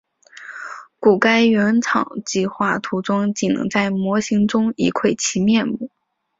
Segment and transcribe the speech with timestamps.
[0.99, 5.91] 故该原厂计画涂装仅能在模型中一窥其面目。